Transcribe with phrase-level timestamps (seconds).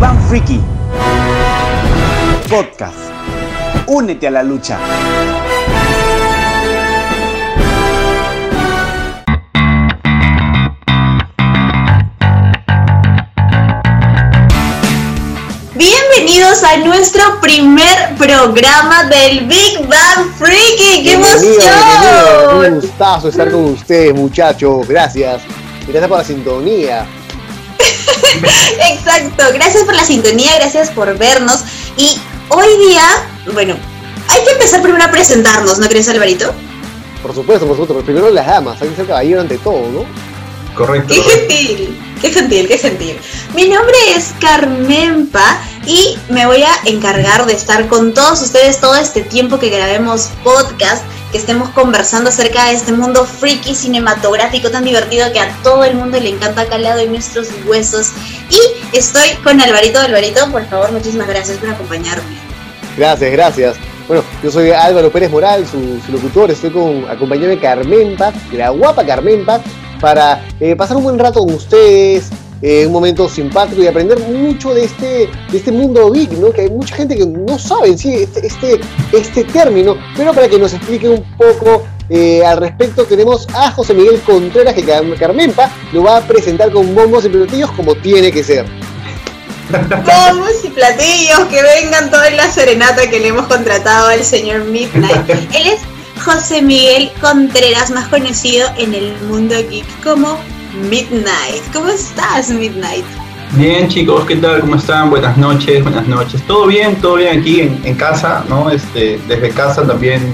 [0.00, 0.58] Bang Freaky
[2.48, 2.96] Podcast.
[3.86, 4.78] Únete a la lucha.
[15.74, 21.04] Bienvenidos a nuestro primer programa del Big Bang Freaky.
[21.04, 22.72] ¡Qué emoción!
[22.72, 24.88] Un gustazo estar con ustedes, muchachos.
[24.88, 25.42] Gracias.
[25.86, 27.06] Gracias por la sintonía.
[28.92, 31.60] Exacto, gracias por la sintonía, gracias por vernos.
[31.96, 33.04] Y hoy día,
[33.52, 33.76] bueno,
[34.28, 36.54] hay que empezar primero a presentarnos, ¿no crees, Alvarito?
[37.22, 38.04] Por supuesto, por supuesto.
[38.04, 40.04] Primero las damas, hay que ser caballero ante todo, ¿no?
[40.74, 41.12] Correcto.
[41.14, 43.16] Qué gentil, qué gentil, qué gentil.
[43.54, 48.94] Mi nombre es Carmenpa y me voy a encargar de estar con todos ustedes todo
[48.94, 54.84] este tiempo que grabemos podcast, que estemos conversando acerca de este mundo freaky cinematográfico tan
[54.84, 58.10] divertido que a todo el mundo le encanta calado en nuestros huesos.
[58.50, 60.00] Y estoy con Alvarito.
[60.00, 62.36] Alvarito, por favor, muchísimas gracias por acompañarme.
[62.96, 63.76] Gracias, gracias.
[64.08, 66.50] Bueno, yo soy Álvaro Pérez Moral, su, locutor.
[66.50, 69.62] Estoy con acompañado de Carmen Paz, de la guapa Carmen Paz,
[70.00, 72.30] para eh, pasar un buen rato con ustedes,
[72.62, 76.50] eh, un momento simpático y aprender mucho de este, de este mundo geek, ¿no?
[76.52, 78.80] Que hay mucha gente que no sabe sí este, este,
[79.12, 83.94] este término, pero para que nos explique un poco eh, al respecto tenemos a José
[83.94, 88.32] Miguel Contreras, que Car- Carmenpa lo va a presentar con bombos y platillos como tiene
[88.32, 88.66] que ser.
[89.70, 95.30] Bombos y platillos, que vengan toda la serenata que le hemos contratado al señor Midnight.
[95.30, 95.80] Él es
[96.24, 100.36] José Miguel Contreras, más conocido en el mundo geek como
[100.74, 101.62] Midnight.
[101.72, 103.04] ¿Cómo estás, Midnight?
[103.56, 104.60] Bien, chicos, ¿qué tal?
[104.60, 105.10] ¿Cómo están?
[105.10, 106.40] Buenas noches, buenas noches.
[106.46, 108.70] Todo bien, todo bien aquí en, en casa, ¿no?
[108.70, 110.32] Este, desde casa también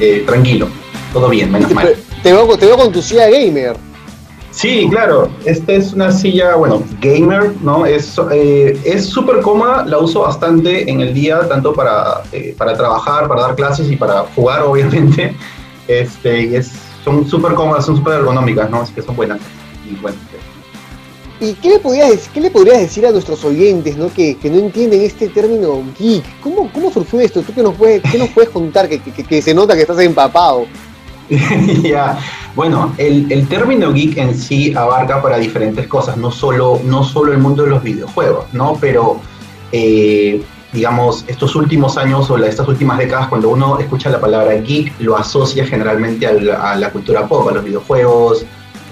[0.00, 0.68] eh, tranquilo.
[1.14, 1.96] Todo bien, menos mal.
[2.22, 3.76] Te veo, te veo con tu silla gamer.
[4.50, 5.30] Sí, claro.
[5.44, 7.86] Esta es una silla, bueno, gamer, ¿no?
[7.86, 12.76] Es eh, es súper cómoda, la uso bastante en el día, tanto para, eh, para
[12.76, 15.34] trabajar, para dar clases y para jugar, obviamente.
[15.86, 18.82] Este, y es, son súper cómodas, son súper ergonómicas, ¿no?
[18.82, 19.38] Así que son buenas.
[19.90, 20.16] Y bueno,
[21.40, 24.12] ¿Y qué le, podrías, qué le podrías decir a nuestros oyentes ¿no?
[24.12, 26.24] que, que no entienden este término geek?
[26.40, 27.42] ¿Cómo, cómo surgió esto?
[27.42, 30.00] ¿Tú qué nos puedes, qué nos puedes contar que, que- que se nota que estás
[30.00, 30.66] empapado?
[31.82, 32.18] ya,
[32.56, 37.32] bueno, el, el término geek en sí abarca para diferentes cosas, no solo, no solo
[37.32, 38.76] el mundo de los videojuegos, ¿no?
[38.80, 39.20] Pero,
[39.70, 40.42] eh,
[40.78, 45.16] digamos, estos últimos años o estas últimas décadas, cuando uno escucha la palabra geek, lo
[45.16, 48.44] asocia generalmente al- a la cultura pop, a los videojuegos,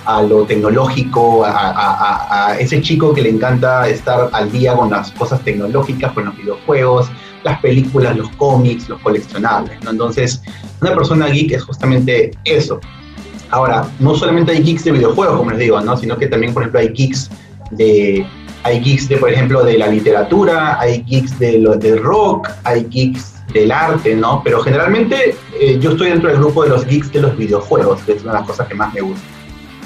[0.04, 5.40] a lo tecnológico, a ese chico que le encanta estar al día con las cosas
[5.42, 7.08] tecnológicas, con los videojuegos,
[7.44, 9.90] las películas, los cómics, los coleccionables, ¿no?
[9.90, 10.42] Entonces,
[10.80, 12.78] una persona geek es justamente eso.
[13.50, 15.96] Ahora, no solamente hay geeks de videojuegos, como les digo, ¿no?
[15.96, 17.30] Sino que también, por ejemplo, hay geeks
[17.70, 18.24] de,
[18.66, 22.84] hay geeks de, por ejemplo, de la literatura, hay geeks de lo, del rock, hay
[22.90, 24.42] geeks del arte, ¿no?
[24.44, 28.12] Pero generalmente eh, yo estoy dentro del grupo de los geeks de los videojuegos, que
[28.12, 29.22] es una de las cosas que más me gusta.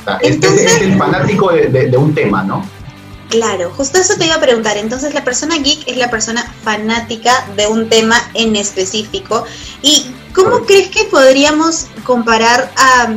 [0.01, 2.65] O sea, este es- Entonces- el fanático de, de- de un tema, ¿no?
[3.29, 4.77] Claro, justo eso te iba a preguntar.
[4.77, 9.45] Entonces, la persona geek es la persona fanática de un tema en específico.
[9.83, 13.15] ¿Y cómo crees que podríamos comparar a...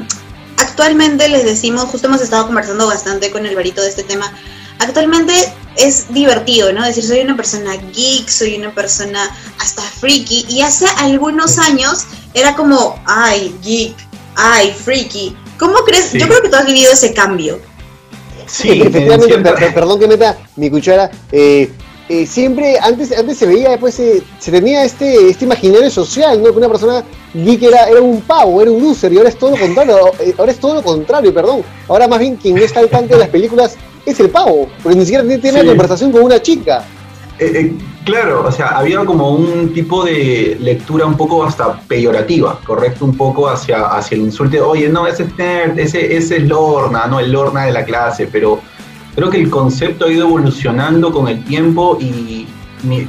[0.57, 4.31] Actualmente les decimos, justo hemos estado conversando bastante con el varito de este tema,
[4.83, 5.33] actualmente
[5.75, 6.85] es divertido, ¿no?
[6.85, 12.55] Decir, soy una persona geek, soy una persona hasta freaky, y hace algunos años era
[12.55, 13.95] como, ay, geek,
[14.35, 15.35] ay, freaky.
[15.59, 16.05] ¿Cómo crees?
[16.11, 16.19] Sí.
[16.19, 17.59] Yo creo que tú has vivido ese cambio.
[18.45, 21.09] Sí, efectivamente, cierta- per- perdón que meta mi cuchara.
[21.31, 21.71] eh,
[22.09, 26.51] eh, siempre, antes, antes se veía, después se, se tenía este, este imaginario social, ¿no?
[26.51, 27.03] Que una persona
[27.33, 30.35] geek era, era un pavo, era un loser, y ahora es todo lo contrario, eh,
[30.37, 31.63] ahora es todo lo contrario, perdón.
[31.87, 33.75] Ahora más bien quien no está al tanto de las películas
[34.05, 35.49] es el pavo, porque ni siquiera tiene, Sí.
[35.55, 36.83] una conversación con una chica.
[37.39, 37.73] Eh, eh,
[38.05, 43.05] claro, o sea, había como un tipo de lectura un poco hasta peyorativa, ¿correcto?
[43.05, 44.55] Un poco hacia, hacia el insulto.
[44.57, 47.83] de, Oye, no, ese es nerd, ese, ese es Lorna, no, el Lorna de la
[47.85, 48.59] clase, pero
[49.15, 52.47] creo que el concepto ha ido evolucionando con el tiempo y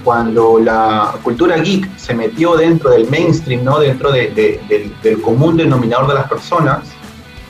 [0.04, 3.80] cuando la cultura geek se metió dentro del mainstream, ¿no?
[3.80, 6.84] Dentro de- de- del, común denominador de las personas,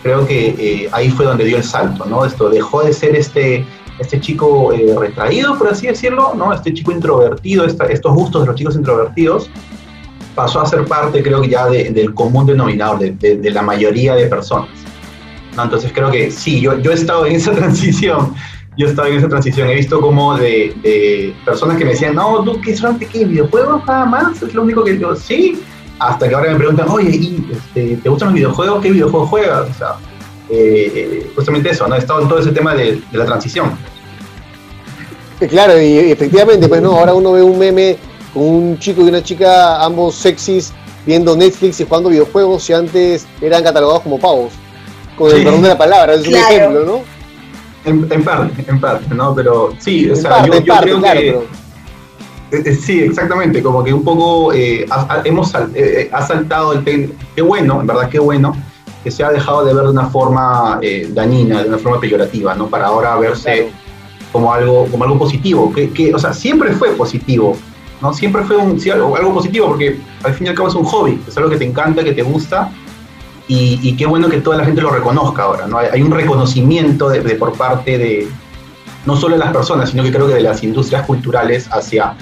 [0.03, 2.25] creo que eh, ahí fue donde dio el salto, ¿no?
[2.25, 3.65] Esto dejó de ser este
[4.01, 6.53] este chico eh, retraído, por así decirlo, ¿no?
[6.53, 9.49] Este chico introvertido, estos gustos de los chicos introvertidos,
[10.35, 13.63] pasó a ser parte, creo que ya de- del común denominador, de, de- de la
[13.63, 14.71] mayoría de personas.
[15.57, 15.65] ¿No?
[15.65, 18.35] Entonces creo que sí, yo, yo he estado en esa transición,
[18.77, 22.43] yo he estado en esa transición, he visto como de, personas que me decían, no,
[22.43, 23.25] tú, ¿qué solamente qué?
[23.25, 24.43] ¿Videojuegos nada más?
[24.43, 25.63] Es lo único que yo, sí,
[25.99, 28.83] hasta que ahora me preguntan, oye, ¿y, este, ¿te gustan los videojuegos?
[28.83, 29.71] ¿Qué videojuegos juegas?
[29.71, 29.95] O sea,
[30.51, 31.95] eh, justamente eso, ¿no?
[31.95, 33.77] He estado en todo ese tema de, de la transición.
[35.41, 37.97] Eh, Claro, y efectivamente, pues no, ahora uno ve un meme
[38.33, 40.73] con un chico y una chica, ambos sexys,
[41.07, 44.53] viendo Netflix y jugando videojuegos, y antes eran catalogados como pavos.
[45.17, 45.45] Con el Sí.
[45.45, 46.55] perdón de la palabra, es un Claro.
[46.55, 47.15] ejemplo, ¿no?
[47.91, 49.35] En, en parte, en parte, ¿no?
[49.35, 51.27] Pero sí, o En sea, parte, yo, en yo parte, creo claro, que...
[51.27, 51.45] pero
[52.51, 56.11] Eh, eh, Sí, exactamente, como que un poco eh, ha, ha- hemos sal- eh, eh,
[56.13, 58.55] ha saltado el tema, qué bueno, en verdad qué bueno,
[59.03, 62.55] que se ha dejado de ver de una forma eh, dañina, de una forma peyorativa,
[62.55, 62.69] ¿no?
[62.69, 63.69] Para ahora verse Claro.
[64.33, 67.57] como algo, como algo positivo, que, que, o sea, siempre fue positivo,
[68.01, 68.13] ¿no?
[68.15, 70.85] Siempre fue un, sí, algo, algo positivo, porque al fin y al cabo es un
[70.85, 72.71] hobby, es algo que te encanta, que te gusta,
[73.47, 75.79] y, qué bueno que toda la gente lo reconozca ahora, ¿no?
[75.79, 78.29] Hay, un reconocimiento de, por parte de,
[79.05, 82.17] no solo de las personas, sino que creo que de las industrias culturales hacia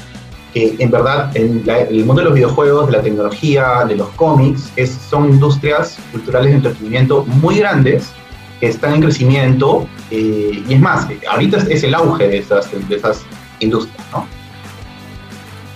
[0.53, 4.71] que en verdad en el mundo de los videojuegos, de la tecnología, de los cómics,
[4.77, 8.13] es, son industrias culturales de entretenimiento muy grandes
[8.61, 12.97] que están en crecimiento eh, y es más, ahorita es, el auge de esas, de
[12.97, 13.23] esas
[13.61, 13.99] industrias.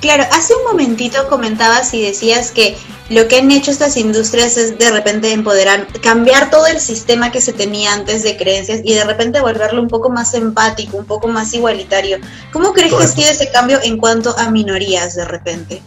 [0.01, 2.77] Claro, hace un momentito comentabas y decías que
[3.09, 7.41] lo que han hecho estas industrias es de repente empoderar, cambiar todo el sistema que
[7.41, 11.29] se tenía antes de creencias y de repente volverlo un poco más empático, un poco
[11.29, 12.19] más igualitario.
[12.53, 15.83] ¿Cómo crees que ha sido ese cambio en cuanto a minorías de repente?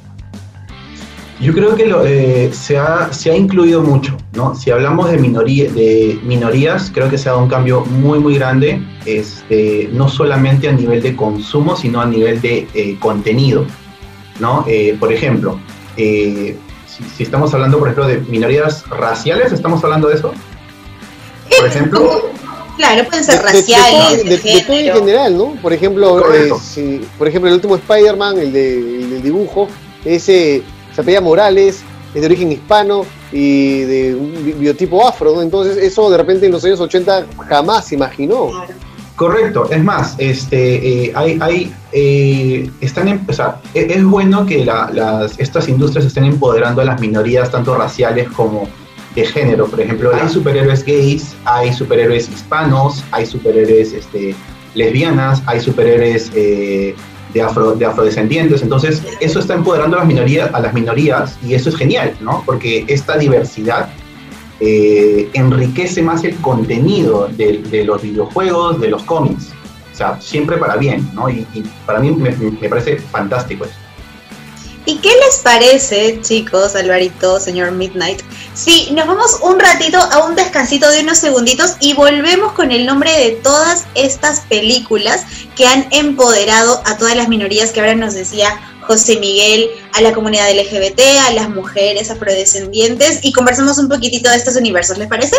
[1.41, 4.55] Yo creo que lo, eh, se, ha, se ha incluido mucho, ¿no?
[4.55, 8.35] Si hablamos de, minoría, de minorías, creo que se ha dado un cambio muy, muy
[8.35, 13.65] grande, este, no solamente a nivel de consumo, sino a nivel de eh, contenido,
[14.39, 14.63] ¿no?
[14.67, 15.59] Eh, por ejemplo,
[15.97, 16.57] eh,
[16.87, 20.31] si, si estamos hablando, por ejemplo, de minorías raciales, ¿estamos hablando de eso?
[21.57, 22.29] Por ejemplo,
[22.77, 25.45] Claro, pueden ser de, de- de todo- raciales, de- de, de todo en general, ¿no?
[25.61, 29.67] Por ejemplo, eh, si- por ejemplo, el último Spider-Man, el, de, el del dibujo,
[30.05, 30.63] ese
[30.95, 31.81] se apellida Morales,
[32.15, 35.41] es de origen hispano y de un bi- biotipo afro, ¿no?
[35.41, 38.47] Entonces, eso de repente en los años 80 jamás se imaginó.
[38.49, 38.73] Claro.
[39.19, 44.45] Correcto, es más, este, eh, hay, hay, eh, están en- o sea, e- es, bueno
[44.45, 48.69] que la- las, estas industrias estén empoderando a las minorías, tanto raciales como
[49.15, 49.65] de género.
[49.67, 54.33] Por ejemplo, hay superhéroes gays, hay superhéroes hispanos, hay superhéroes este,
[54.73, 56.95] lesbianas, hay superhéroes eh,
[57.33, 58.61] de, afro, de afrodescendientes.
[58.61, 62.41] Entonces, eso está empoderando a las minorías, a las minorías y eso es genial, ¿no?
[62.45, 63.89] Porque esta diversidad
[64.59, 69.49] eh, enriquece más el contenido de, los videojuegos, de los cómics.
[69.93, 71.29] O sea, siempre para bien, ¿no?
[71.29, 73.73] Y, y para mí me, me parece fantástico eso.
[74.89, 78.21] ¿Y qué les parece, chicos, Alvarito, señor Midnight?
[78.55, 82.87] Si nos vamos un ratito a un descansito de unos segunditos y volvemos con el
[82.87, 88.15] nombre de todas estas películas que han empoderado a todas las minorías que ahora nos
[88.15, 88.59] decía
[88.89, 94.37] José Miguel, a la comunidad LGBT, a las mujeres afrodescendientes y conversamos un poquitito de
[94.37, 95.35] estos universos, ¿les parece?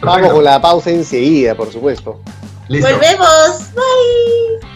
[0.00, 2.20] Vamos con la pausa enseguida, por supuesto.
[2.68, 2.88] Listo.
[2.88, 3.74] Volvemos.
[3.74, 4.68] Bye.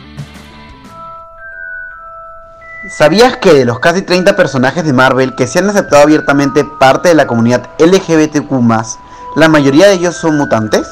[2.99, 7.11] ¿Sabías que de los casi 30 personajes de Marvel que se han aceptado abiertamente parte
[7.11, 8.51] de la comunidad LGBTQ+,
[9.37, 10.85] la mayoría de ellos son mutantes?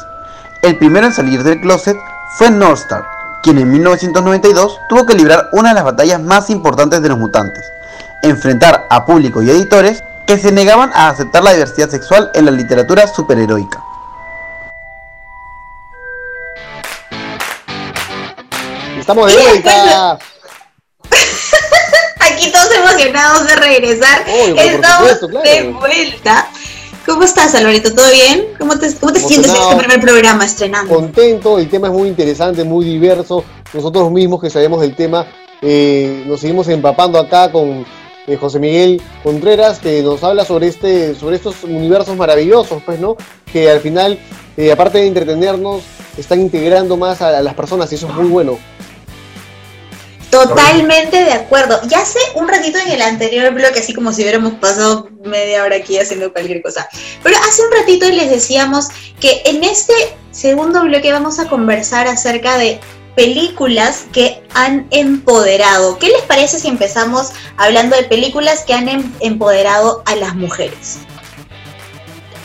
[0.63, 1.97] El primero en salir del closet
[2.37, 3.03] fue Northstar,
[3.49, 7.65] quien en 1992 tuvo que librar una de las batallas más importantes de los mutantes,
[8.23, 12.51] enfrentar a público y editores que se negaban a aceptar la diversidad sexual en la
[12.51, 13.83] literatura superheroica.
[18.99, 20.19] Estamos de vuelta.
[22.21, 24.27] Aquí todos emocionados de regresar.
[24.29, 25.49] Obvio, Estamos supuesto, claro.
[25.49, 26.49] de vuelta.
[27.19, 27.93] ¿Cómo estás, Alvarito?
[27.93, 28.47] ¿Todo bien?
[28.61, 30.95] ¿Cómo te, cómo te sientes en este primer programa estrenando?
[30.95, 33.43] contento, el tema es muy interesante, muy diverso.
[33.75, 35.27] Nosotros mismos que sabemos del tema,
[35.61, 37.85] eh, nos seguimos empapando acá con
[38.29, 43.17] eh, José Miguel Contreras, que nos habla sobre este, sobre estos universos maravillosos, pues, ¿no?
[43.53, 44.17] Que al final,
[44.57, 45.83] eh, aparte de entretenernos,
[46.17, 48.59] están integrando más a, a las personas y eso es muy bueno.
[50.31, 51.81] Totalmente de acuerdo.
[51.89, 55.77] Ya hace un ratito en el anterior bloque, así como si hubiéramos pasado media hora
[55.77, 56.87] aquí haciendo cualquier cosa.
[57.23, 58.89] Pero hace un ratito les decíamos
[59.21, 59.95] que en este
[60.31, 62.79] segundo bloque vamos a conversar acerca de
[63.17, 65.99] películas que han empoderado.
[65.99, 70.99] ¿Qué les parece si empezamos hablando de películas que han em- empoderado a las mujeres?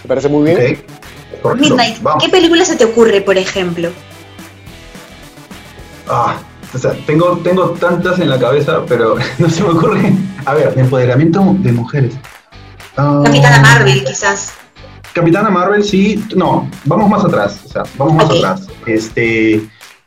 [0.03, 0.57] ¿Me parece muy bien?
[0.57, 1.41] Ok.
[1.41, 1.69] Correcto.
[1.69, 2.23] Midnight, Vamos.
[2.23, 3.91] ¿qué película se te ocurre, por ejemplo?
[6.07, 6.37] Ah,
[6.73, 10.11] o sea, tengo, tengo tantas en la cabeza, pero no se me ocurre.
[10.45, 12.13] A ver, empoderamiento de mujeres.
[12.97, 14.53] Ah, Capitana Marvel, quizás.
[15.13, 16.23] Capitana Marvel, sí.
[16.35, 17.61] No, vamos más atrás.
[17.65, 18.67] O sea, vamos más atrás.
[18.85, 19.61] Este.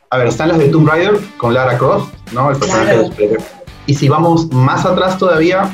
[0.09, 2.49] A ver, están las de Tomb Raider con Lara Croft, ¿no?
[2.51, 3.09] El personaje Claro.
[3.09, 3.37] de.
[3.87, 5.69] Y si vamos más atrás todavía,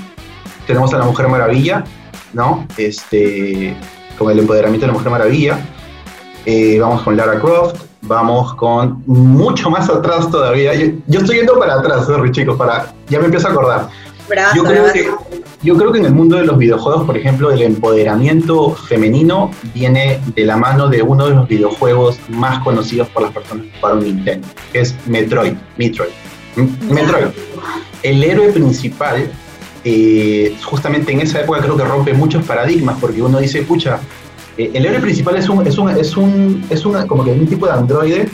[0.67, 1.83] tenemos a la Mujer Maravilla,
[2.33, 2.65] ¿no?
[2.77, 3.75] Este.
[4.17, 5.59] Con el empoderamiento de la Mujer Maravilla.
[6.45, 7.81] Eh, vamos con Lara Croft.
[8.01, 10.73] vamos con mucho más atrás todavía.
[10.73, 13.89] Yo, yo estoy yendo para atrás, sorry chicos, para, ya me empiezo a acordar.
[14.55, 15.09] Yo creo, que,
[15.61, 20.21] yo creo que en el mundo de los videojuegos, por ejemplo, el empoderamiento femenino viene
[20.33, 24.03] de la mano de uno de los videojuegos más conocidos por las personas que jugaron
[24.03, 25.53] Nintendo, que es Metroid.
[25.77, 26.09] Metroid.
[26.89, 27.27] Metroid.
[28.01, 29.29] El héroe principal,
[29.83, 33.99] eh, justamente en esa época creo que rompe muchos paradigmas, porque uno dice, pucha,
[34.57, 37.47] eh, el héroe principal es un, es un, es un, es una, como que un
[37.47, 38.29] tipo de androide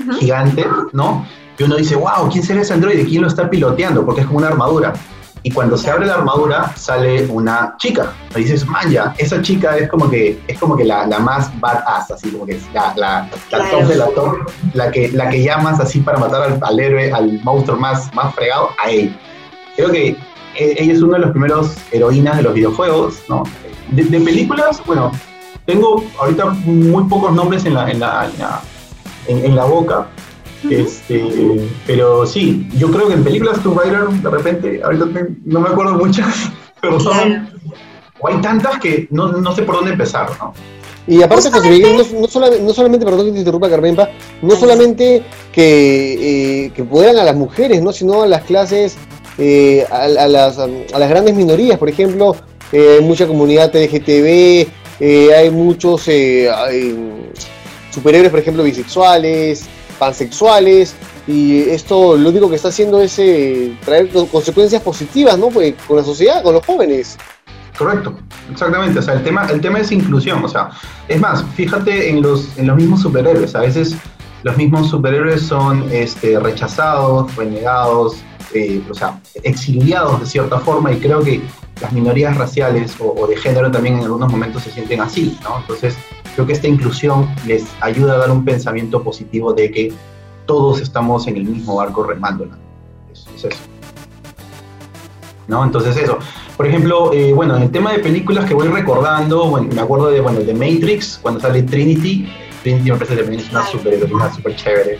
[0.00, 0.12] Ujú.
[0.18, 1.26] gigante, ¿no?
[1.58, 3.04] Y uno dice, wow, ¿quién será ese androide?
[3.04, 4.04] ¿Quién lo está piloteando?
[4.06, 4.94] Porque es como una armadura.
[5.42, 8.12] Y cuando se abre la armadura, sale una chica.
[8.36, 11.50] Y dices, man, ya, esa chica es como que, es como que la, la más
[11.60, 13.78] badass, así como que es la, la, la Claro.
[13.78, 14.36] top de la top,
[14.74, 18.34] la que, la que llamas así para matar al, al héroe, al monstruo más, más
[18.34, 19.18] fregado, a ella.
[19.76, 23.42] Creo que eh, ella es una de las primeros heroínas de los videojuegos, ¿no?
[23.92, 25.10] De, de películas, bueno,
[25.66, 28.60] tengo ahorita muy pocos nombres en la, en la, en la,
[29.28, 30.08] en- en la boca,
[30.68, 35.06] este, pero sí, yo creo que en películas Tomb Raider, de repente, ahorita
[35.44, 36.50] no me acuerdo muchas,
[36.80, 37.48] pero son,
[38.20, 40.52] o hay tantas que no, no sé por dónde empezar, ¿no?
[41.06, 44.10] Y aparte, José Miguel, no, no solamente, no solamente, perdón que te interrumpa, Carmenpa,
[44.42, 47.90] no solamente que, eh, que empoderan a las mujeres, ¿no?
[47.90, 48.96] sino a las clases,
[49.38, 52.36] eh, a, a las, a las grandes minorías, por ejemplo,
[52.70, 54.68] eh, mucha comunidad LGTB,
[55.00, 56.48] eh, hay muchos eh,
[57.90, 59.64] superhéroes, por ejemplo, bisexuales,
[59.98, 60.94] pansexuales,
[61.26, 65.48] y esto lo único que está haciendo es eh, traer co- consecuencias positivas, ¿no?
[65.48, 67.16] Pues, con la sociedad, con los jóvenes.
[67.78, 68.14] Correcto,
[68.50, 68.98] exactamente.
[68.98, 70.44] O sea, el tema, el tema es inclusión.
[70.44, 70.70] O sea,
[71.08, 73.54] es más, fíjate en los, en los mismos superhéroes.
[73.54, 73.94] A veces
[74.42, 78.16] los mismos superhéroes son este, rechazados, renegados,
[78.54, 80.92] eh, o sea, exiliados de cierta forma.
[80.92, 81.40] Y creo que
[81.80, 85.60] las minorías raciales o, o de género también en algunos momentos se sienten así, ¿no?
[85.60, 85.96] Entonces,
[86.34, 89.92] creo que esta inclusión les ayuda a dar un pensamiento positivo de que
[90.46, 92.58] todos estamos en el mismo barco remándola.
[93.12, 93.60] Es, es eso.
[95.46, 95.64] ¿No?
[95.64, 96.18] Entonces, eso.
[96.56, 100.10] Por ejemplo, eh, bueno, en el tema de películas que voy recordando, bueno, me acuerdo
[100.10, 102.28] de, bueno, de Matrix, cuando sale Trinity.
[102.62, 104.98] Trinity me parece que también es una super, una super chévere.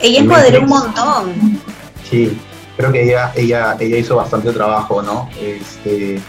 [0.00, 1.60] Ella en empoderó un montón.
[2.08, 2.36] Sí,
[2.76, 5.28] creo que ella, ella, ella hizo bastante trabajo, ¿no?
[5.40, 6.20] Este,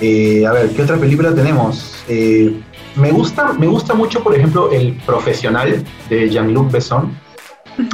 [0.00, 1.96] eh, a ver, ¿qué otra película tenemos?
[2.08, 2.60] Eh,
[2.96, 7.18] me, gusta, me gusta mucho, por ejemplo, El Profesional de Jean-Luc Besson.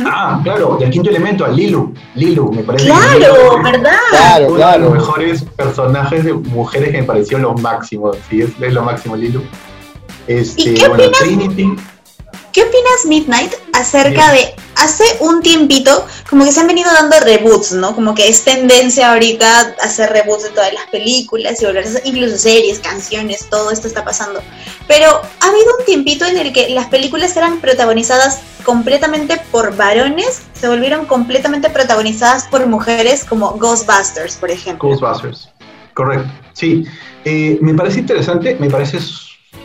[0.04, 1.92] Ah, claro, del quinto elemento, a Lilu.
[2.14, 2.86] Lilu, me parece.
[2.86, 3.98] que Claro, ¿verdad?
[4.10, 8.12] Claro, uno de los mejores personajes de mujeres que me pareció lo máximo.
[8.30, 9.42] Sí, es, es lo máximo, Lilu.
[10.26, 11.20] Este, ¿Y qué bueno, opinas?
[11.20, 11.76] Trinity.
[12.52, 17.72] ¿Qué opinas, Midnight, acerca de hace un tiempito, como que se han venido dando reboots,
[17.72, 17.94] ¿no?
[17.94, 22.02] Como que es tendencia ahorita hacer reboots de todas las películas y volver a hacer
[22.04, 24.40] incluso series, canciones, todo esto está pasando.
[24.86, 30.42] Pero ha habido un tiempito en el que las películas eran protagonizadas completamente por varones,
[30.52, 34.88] se volvieron completamente protagonizadas por mujeres, como Ghostbusters, por ejemplo.
[34.88, 35.50] Ghostbusters.
[35.94, 36.30] Correcto.
[36.52, 36.84] Sí.
[37.24, 38.98] Eh, me parece interesante, me parece,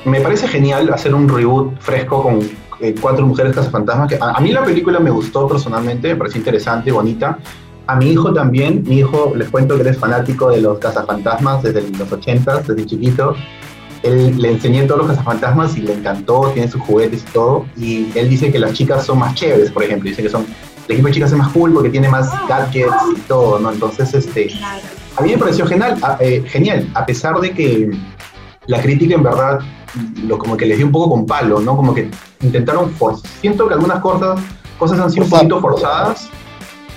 [0.06, 4.09] me parece genial hacer un reboot fresco con eh, cuatro mujeres cazafantasmas.
[4.09, 7.39] Que a, mí la película me gustó personalmente, me parece interesante, bonita.
[7.88, 11.63] A mi hijo también, mi hijo, les cuento que él es fanático de los cazafantasmas
[11.63, 13.36] desde los 80, desde chiquito.
[14.03, 17.65] Él le enseñé todos los cazafantasmas y le encantó, tiene sus juguetes y todo.
[17.75, 20.09] Y él dice que las chicas son más chéveres, por ejemplo.
[20.09, 20.45] Dice que son,
[20.88, 23.71] el equipo de chicas es más cool porque tiene más gadgets y todo, ¿no?
[23.71, 24.51] Entonces, este,
[25.17, 27.91] a mí me pareció genial, eh, genial, a pesar de que
[28.69, 29.59] la crítica en verdad
[30.23, 31.75] lo como que les dio un poco con palo, ¿no?
[31.75, 32.09] Como que
[32.41, 33.29] intentaron forzar.
[33.41, 34.39] Siento que algunas cosas,
[34.77, 36.29] cosas han sido un poquito forzadas,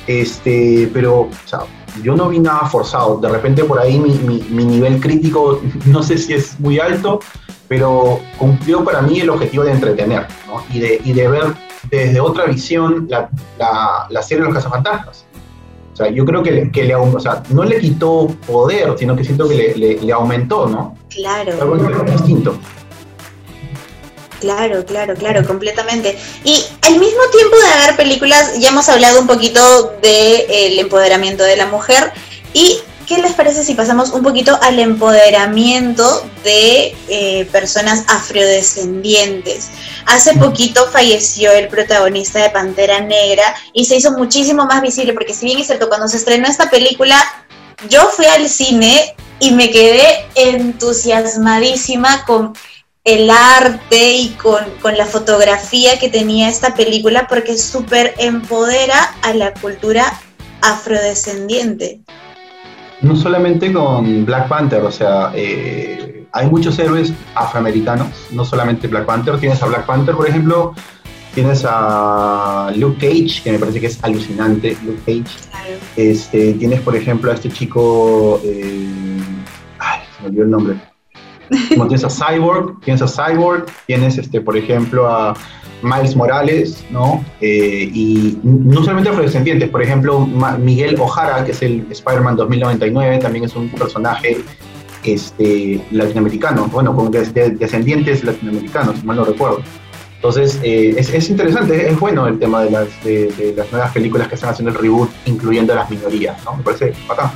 [0.07, 1.61] este, pero o sea,
[2.03, 3.19] yo no vi nada forzado.
[3.19, 7.21] De repente por ahí mi, mi- mi nivel crítico no sé si es muy alto,
[7.69, 10.63] pero cumplió para mí el objetivo de entretener, ¿no?
[10.75, 11.45] Y de, y de ver
[11.91, 15.25] desde otra visión la, la, la serie de los cazafantasmas.
[15.93, 19.25] O sea, yo creo que, que le, o sea, no le quitó poder, sino que
[19.25, 20.97] siento que le, le- le aumentó, ¿no?
[21.11, 21.53] Claro.
[21.61, 22.57] Algo distinto.
[24.41, 26.19] Claro, claro, claro, completamente.
[26.45, 31.57] Y al mismo tiempo de haber películas, ya hemos hablado un poquito del empoderamiento de
[31.57, 32.11] la mujer.
[32.53, 39.71] ¿Y qué les parece si pasamos un poquito al empoderamiento de eh, personas afrodescendientes?
[40.07, 45.35] Hace poquito falleció el protagonista de Pantera Negra y se hizo muchísimo más visible, porque
[45.35, 47.17] si bien es cierto, cuando se estrenó esta película,
[47.89, 52.55] yo fui al cine y me quedé entusiasmadísima con
[53.05, 59.35] el arte y con, con, la fotografía que tenía esta película porque súper empodera a
[59.35, 60.21] la cultura
[60.61, 62.01] afrodescendiente.
[63.03, 69.07] No solamente con Black Panther, o sea, eh, hay muchos héroes afroamericanos, no solamente Black
[69.07, 70.75] Panther, tienes a Black Panther, por ejemplo,
[71.35, 75.35] Tienes a Luke Cage, que me parece que es alucinante, Luke Cage.
[75.97, 79.19] Este, tienes, por ejemplo, a este chico, eh,
[79.79, 80.77] ay, se me olvidó el nombre.
[81.71, 85.35] Como tienes a Cyborg, tienes a Cyborg, tienes, este, por ejemplo, a
[85.83, 87.25] Miles Morales, ¿no?
[87.41, 93.19] Eh, y no solamente afrodescendientes, por ejemplo, Ma- Miguel O'Hara, que es el Spider-Man 2099,
[93.19, 94.39] también es un personaje
[95.05, 99.61] este, latinoamericano, bueno, con des- de- descendientes latinoamericanos, si mal no recuerdo.
[100.17, 103.91] Entonces, eh, es, es interesante, es bueno el tema de las, de, de las nuevas
[103.93, 106.55] películas que están haciendo el reboot, incluyendo a las minorías, ¿no?
[106.57, 107.33] Me parece bacán.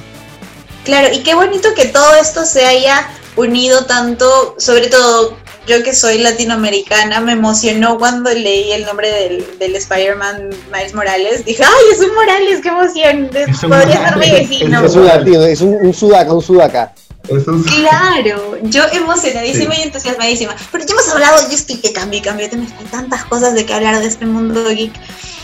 [0.84, 5.36] Claro, y qué bonito que todo esto se haya unido tanto, sobre todo
[5.66, 11.44] yo que soy latinoamericana, me emocionó cuando leí el nombre del, del Spider-Man Miles Morales.
[11.44, 12.60] Dije, ¡ay, es un Morales!
[12.62, 13.30] ¡Qué emoción!
[13.34, 14.84] Es un Podría ser mi vecino.
[14.84, 16.94] Es un latino, es un, un sudaca, un sudaca.
[17.26, 20.54] Claro, yo emocionadísima y entusiasmadísima.
[20.70, 23.74] Pero ya hemos hablado, yo estoy que cambio y cambio, hay tantas cosas de que
[23.74, 24.92] hablar de este mundo geek.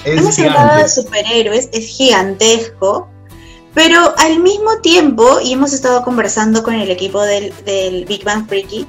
[0.05, 3.09] es Hemos hablado de superhéroes, es gigantesco,
[3.75, 8.47] pero al mismo tiempo, y hemos estado conversando con el equipo del, del Big Bang
[8.47, 8.87] Freaky,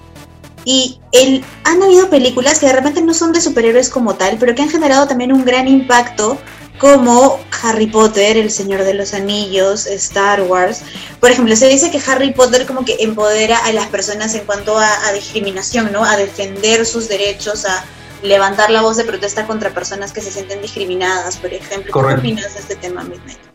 [0.66, 4.56] y el, han habido películas que de repente no son de superhéroes como tal, pero
[4.56, 6.38] que han generado también un gran impacto,
[6.80, 10.82] como Harry Potter, El Señor de los Anillos, Star Wars.
[11.20, 14.78] Por ejemplo, se dice que Harry Potter como que empodera a las personas en cuanto
[14.78, 16.04] a, a discriminación, ¿no?
[16.04, 17.86] A defender sus derechos, a
[18.24, 21.92] levantar la voz de protesta contra personas que se sienten discriminadas, por ejemplo.
[21.92, 22.22] Correcto.
[22.22, 23.53] ¿Qué opinas de este tema, Midnight?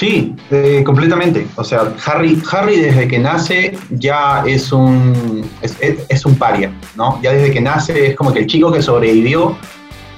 [0.00, 1.46] Sí, eh, completamente.
[1.56, 6.72] O sea, Harry, Harry desde que nace ya es un, es, es- es un paria,
[6.96, 7.20] ¿no?
[7.22, 9.58] Ya desde que nace es como que el chico que sobrevivió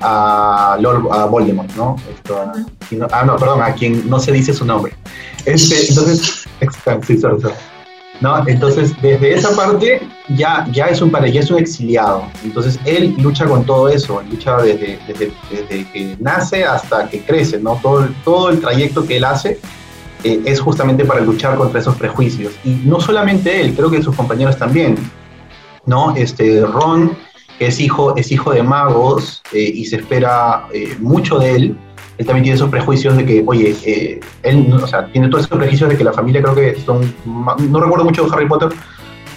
[0.00, 1.96] a, Lord, a Voldemort, ¿no?
[2.14, 2.52] Esto, a-
[3.10, 4.92] ah, no, perdón, a quien no se dice su nombre.
[5.46, 6.44] Este, entonces,
[7.06, 7.54] sí, sorry, sorry.
[8.22, 8.46] ¿No?
[8.46, 12.24] Entonces, desde esa parte ya, ya es un paria, ya es un exiliado.
[12.44, 17.78] Entonces, él lucha con todo eso, lucha desde, desde, que nace hasta que crece, ¿no?
[17.82, 19.58] Todo, todo el trayecto que él hace
[20.22, 22.52] eh, es justamente para luchar contra esos prejuicios.
[22.64, 24.96] Y no solamente él, creo que sus compañeros también,
[25.84, 26.14] ¿no?
[26.14, 27.18] Este, Ron,
[27.58, 31.78] que es hijo, es hijo de magos eh, y se espera eh, mucho de él,
[32.18, 35.58] él también tiene esos prejuicios de que, oye, eh, él, o sea, tiene todos esos
[35.58, 38.68] prejuicios de que la familia creo que son, no recuerdo mucho de Harry Potter,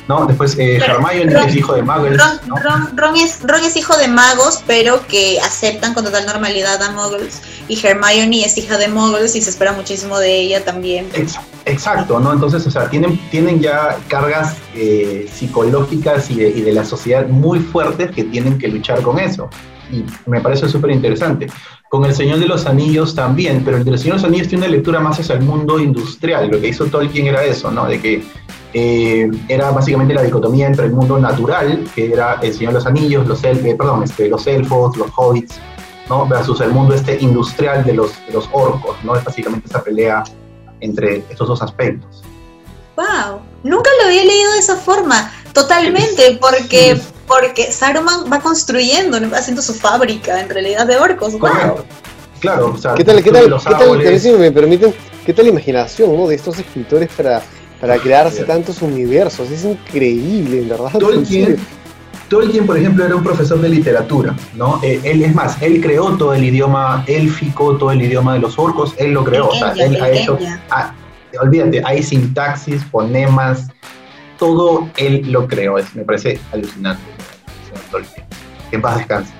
[0.07, 0.25] ¿no?
[0.27, 2.55] Después eh, Pero Hermione Ron- es hijo de magos, Ron, ¿no?
[2.57, 6.91] Ron- Ron es, Ron es hijo de magos, pero que aceptan con total normalidad a
[6.91, 7.41] muggles.
[7.67, 11.07] Y Hermione es hija de muggles y se espera muchísimo de ella también.
[11.13, 12.31] Ex- Exacto, ¿no?
[12.33, 17.25] Entonces, o sea, tienen, tienen ya cargas eh, psicológicas y de, y de la sociedad
[17.27, 19.49] muy fuertes que tienen que luchar con eso.
[19.91, 21.47] Y me parece súper interesante.
[21.95, 24.75] Con El Señor de los Anillos también, pero el Señor de los Anillos tiene una
[24.75, 26.49] lectura más hacia el mundo industrial.
[26.51, 27.85] Lo que hizo Tolkien era eso, ¿no?
[27.85, 28.21] De que
[28.73, 32.85] eh, era básicamente la dicotomía entre el mundo natural, que era El Señor de los
[32.85, 35.57] Anillos, los, el- eh, perdón, este, los elfos, los hobbits,
[36.09, 36.27] ¿no?
[36.27, 39.15] Versus el mundo este industrial de los, de los orcos, ¿no?
[39.15, 40.21] Es básicamente esa pelea
[40.81, 42.23] entre estos dos aspectos.
[42.97, 43.39] ¡Wow!
[43.63, 45.31] Nunca lo había leído de esa forma.
[45.55, 51.33] Totalmente, porque, porque Saruman va construyendo, va haciendo su fábrica en realidad de orcos.
[51.33, 51.41] ¡Wow!
[51.41, 51.85] Correcto.
[52.39, 54.93] Claro, o sea, ¿Qué tal, qué tal, los qué tal, si me permiten,
[55.25, 56.27] qué tal la imaginación ¿no?
[56.27, 57.41] de estos escritores para,
[57.81, 58.47] para crearse Bien.
[58.47, 59.49] tantos universos?
[59.49, 60.91] Es increíble, en verdad.
[60.99, 61.57] Tolkien,
[62.29, 64.79] Tolkien, por ejemplo, era un profesor de literatura, ¿no?
[64.83, 68.59] Eh, él es más, él creó todo el idioma élfico, todo el idioma de los
[68.59, 70.63] orcos, él lo creó, o sea, Pequeña, él ha hecho, pequeña.
[70.71, 70.93] ah,
[71.41, 73.67] olvídate, hay sintaxis, fonemas,
[74.37, 77.03] todo él lo creó, es, me parece alucinante.
[78.69, 79.31] Que en paz descanse.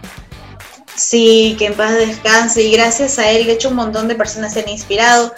[0.95, 4.53] Sí, que en paz descanse y gracias a él, de hecho un montón de personas
[4.53, 5.33] se han inspirado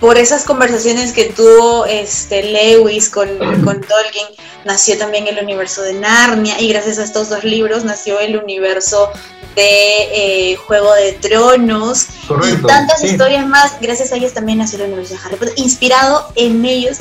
[0.00, 4.26] por esas conversaciones que tuvo este Lewis con, con Tolkien,
[4.64, 9.10] nació también el universo de Narnia y gracias a estos dos libros nació el universo
[9.56, 12.58] de eh, Juego de Tronos Correcto.
[12.64, 13.08] y tantas sí.
[13.08, 16.98] historias más, gracias a ellos también nació el universo de Harry Potter, inspirado en ellos.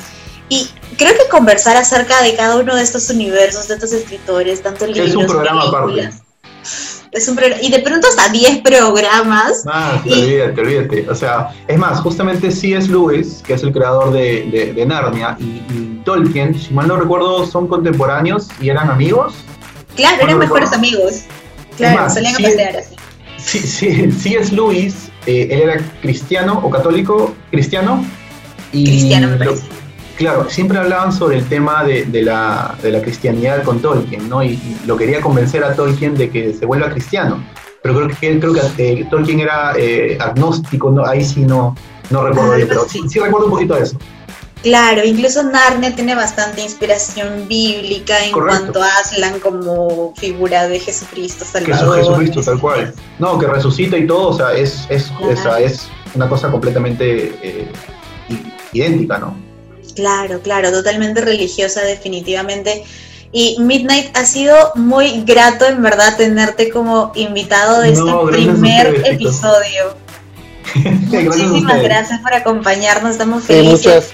[0.51, 4.85] Y creo que conversar acerca de cada uno de estos universos, de estos escritores, tanto
[4.85, 6.09] libros, Es un programa aparte.
[7.13, 9.63] es un programa, y de pronto hasta 10 programas.
[9.65, 11.09] Ah, Y- olvídate, olvídate.
[11.09, 12.89] O sea, es más, justamente C.S.
[12.89, 16.97] Lewis, que es el creador de, de- de Narnia, y, y Tolkien, si mal no
[16.97, 19.33] recuerdo, son contemporáneos y eran amigos.
[19.95, 21.21] Claro, eran mejores amigos.
[21.77, 22.95] Claro, más, a pasear así.
[23.37, 24.53] Sí, sí, C.S.
[24.53, 28.05] Lewis, eh, él era cristiano o católico, cristiano.
[28.73, 29.63] Y Cristiano, me parece.
[30.17, 34.43] Claro, siempre hablaban sobre el tema de, de la, de la cristianidad con Tolkien, ¿no?
[34.43, 37.43] Y, y lo quería convencer a Tolkien de que se vuelva cristiano.
[37.83, 38.61] Pero creo que, creo que
[38.99, 41.05] eh, Tolkien era eh, agnóstico, ¿no?
[41.05, 41.75] ahí sí no,
[42.11, 43.01] no recuerdo Ah, bien, pero sí.
[43.09, 43.97] sí, recuerdo un poquito de eso.
[44.61, 48.59] Claro, incluso Narnia tiene bastante inspiración bíblica en Correcto.
[48.59, 51.97] cuanto a Aslan como figura de Jesucristo Que Salvador.
[51.99, 52.93] es Jesucristo, tal cual.
[53.17, 55.33] No, que resucita y todo, o sea, es, es, Claro.
[55.33, 57.71] o sea, es una cosa completamente eh,
[58.73, 59.35] idéntica, ¿no?
[59.95, 62.83] Claro, claro, totalmente religiosa definitivamente.
[63.33, 68.59] Y Midnight ha sido muy grato en verdad tenerte como invitado de No, este gracias
[68.59, 69.95] primer episodio.
[70.73, 71.83] Gracias Muchísimas ustedes.
[71.83, 73.85] gracias por acompañarnos, estamos Sí, felices.
[73.85, 74.09] muchas,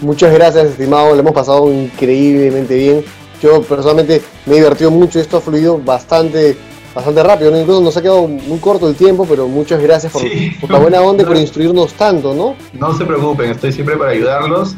[0.00, 1.14] muchas gracias, estimado.
[1.14, 3.04] Le hemos pasado increíblemente bien.
[3.42, 5.20] Yo personalmente me he divertido mucho.
[5.20, 6.56] Esto ha fluido bastante,
[6.98, 7.50] bastante rápido.
[7.50, 7.58] ¿no?
[7.58, 10.52] Incluso nos ha quedado muy corto el tiempo, pero muchas gracias por, Sí.
[10.60, 12.54] por la buena onda y por instruirnos tanto, ¿no?
[12.72, 14.76] No se preocupen, estoy siempre para ayudarlos.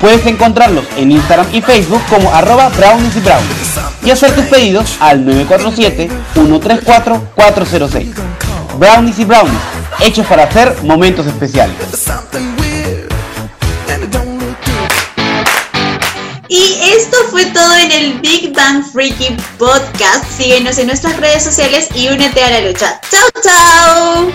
[0.00, 4.96] Puedes encontrarlos en Instagram y Facebook como arroba brownies y brownies y hacer tus pedidos
[5.00, 8.14] al 947-134-406.
[8.78, 9.60] Brownies y Brownies,
[10.00, 11.76] hechos para hacer momentos especiales.
[16.56, 20.24] Y esto fue todo en el Big Bang Freaky Podcast.
[20.38, 23.00] Síguenos en nuestras redes sociales y únete a la lucha.
[23.10, 24.30] ¡Chao, chao!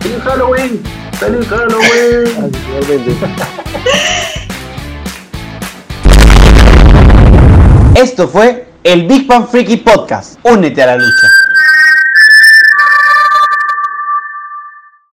[0.00, 0.82] ¡Feliz Halloween!
[1.18, 2.52] ¡Feliz Halloween!
[7.94, 10.38] Esto fue el Big Bang Freaky Podcast.
[10.42, 11.39] Únete a la lucha.